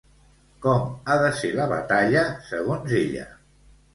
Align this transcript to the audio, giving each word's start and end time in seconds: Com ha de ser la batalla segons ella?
Com 0.65 0.85
ha 1.11 1.17
de 1.23 1.27
ser 1.41 1.51
la 1.59 1.67
batalla 1.75 2.25
segons 2.49 2.95
ella? 3.03 3.29